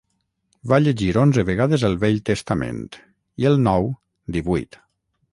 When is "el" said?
1.89-1.97, 3.51-3.59